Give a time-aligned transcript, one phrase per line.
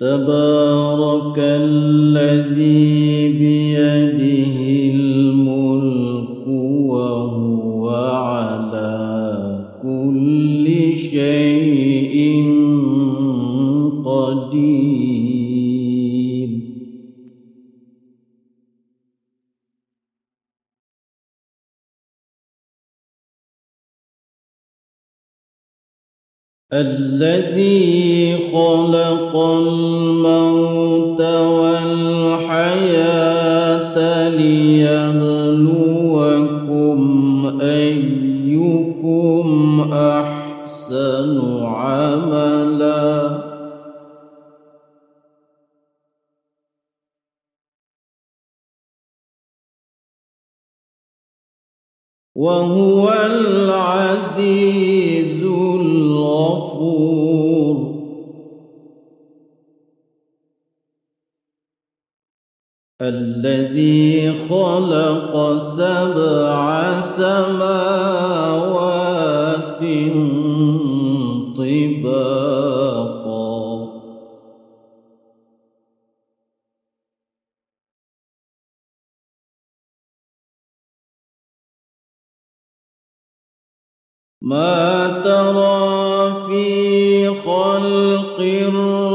[0.00, 2.58] تبارك الذي
[3.38, 4.56] بيده
[4.94, 8.94] الملك وهو على
[9.82, 12.44] كل شيء
[14.04, 14.87] قدير.
[26.80, 31.20] الذي خلق الموت
[52.38, 54.62] وهو العزيز
[55.80, 56.98] الغفور.
[63.02, 68.38] الذي خلق سبع سماوات
[84.48, 89.07] ما ترى في خلق الرحمن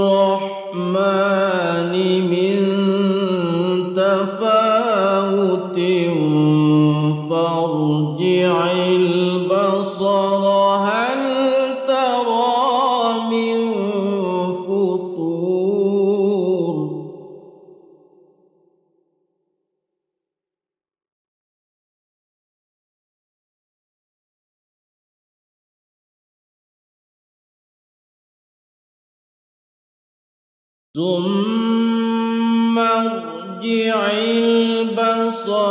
[30.97, 33.95] ثم ارجع
[34.37, 35.62] البصر.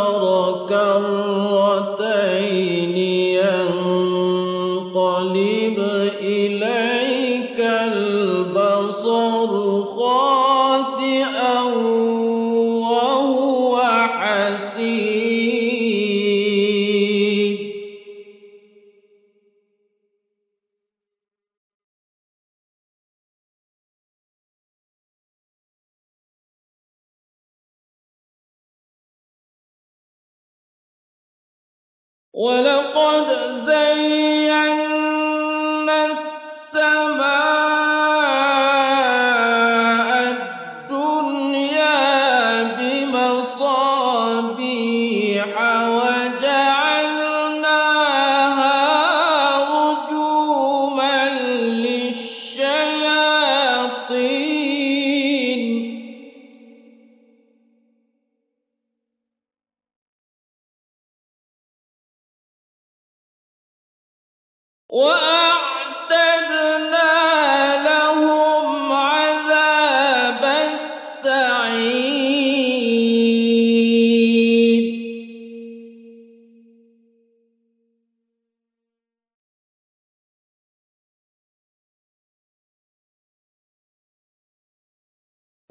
[32.42, 32.81] ولقد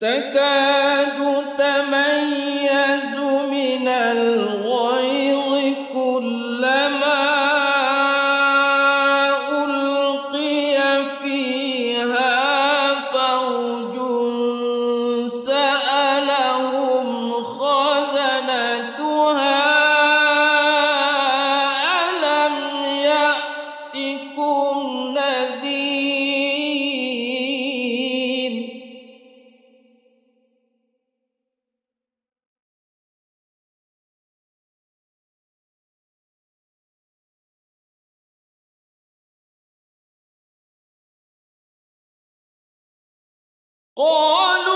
[0.00, 0.77] تكاد
[43.99, 44.68] قالوا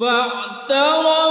[0.00, 1.25] فاعترف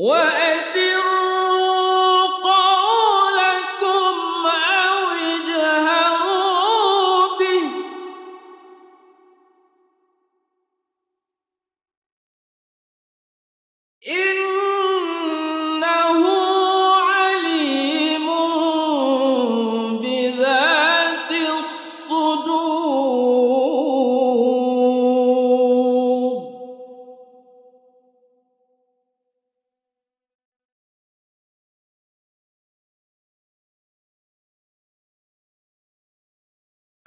[0.00, 0.99] وأسر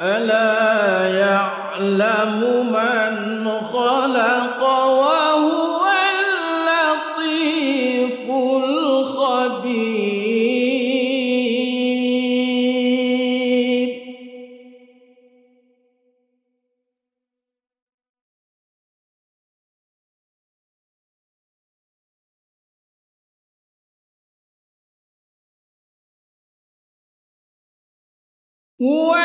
[0.01, 5.85] ألا يعلم من خلق وهو
[7.19, 10.13] اللطيف الخبير.
[28.81, 29.15] هو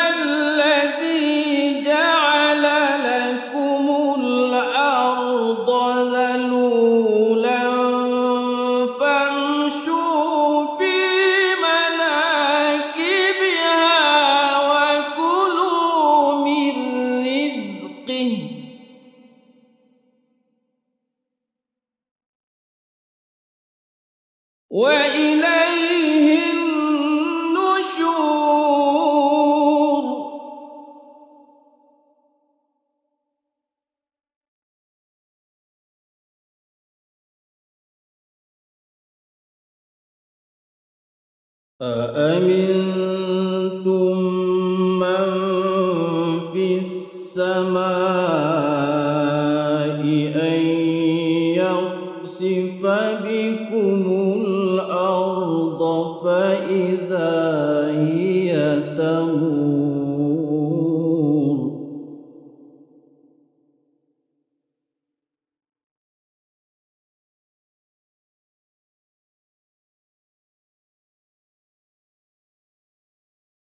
[41.83, 43.18] أأمنتم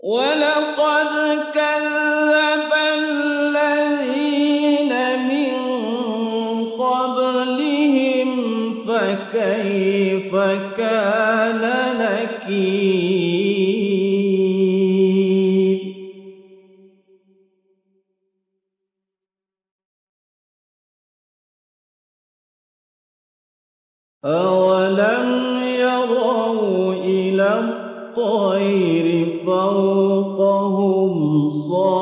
[0.00, 1.10] ولقد
[1.54, 4.92] كذب الذين
[5.28, 5.54] من
[6.70, 8.28] قبلهم
[8.86, 10.32] فكيف
[10.76, 11.62] كان
[11.98, 13.38] نكير؟
[24.24, 29.07] أولم يروا إلى الطير
[29.48, 31.92] فوقهم صافات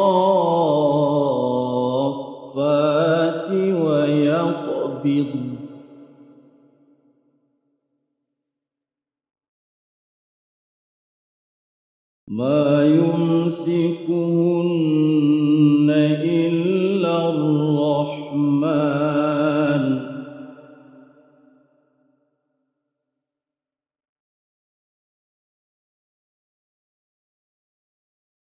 [3.50, 5.57] ويقبض.
[12.29, 13.96] ما يمسكهن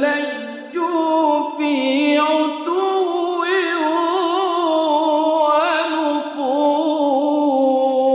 [0.00, 3.06] لجوا في عتو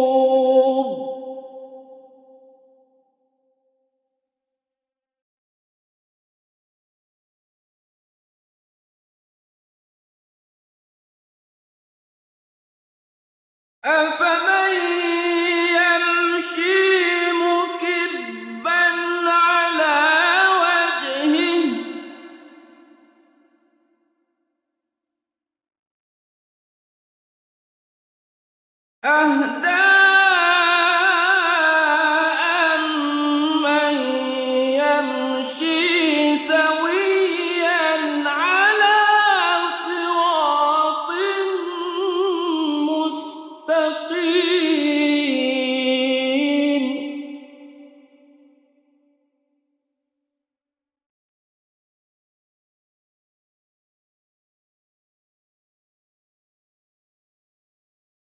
[0.01, 0.85] ونفور
[13.85, 14.73] أفمن
[15.75, 16.90] يمشي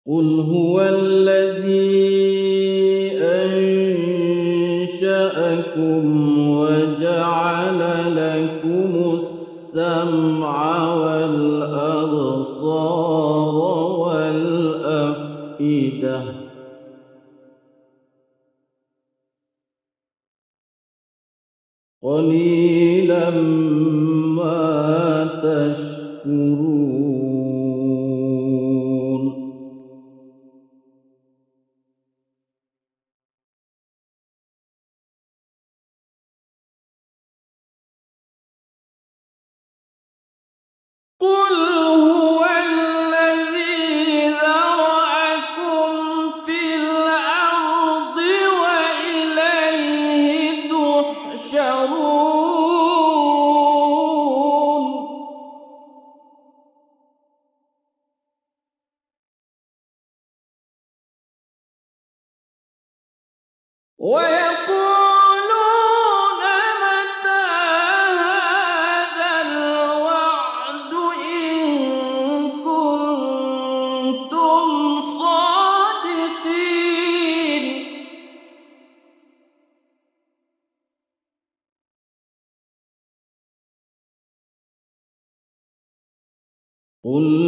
[0.09, 1.99] قل هو الذي
[4.49, 4.99] أنشأكم
[6.51, 7.81] وجعل
[8.17, 12.09] لكم السمع والأبصار
[14.89, 15.59] والأفئدة
[22.03, 23.31] قليلا
[24.37, 26.78] ما تشكرون
[87.09, 87.48] قل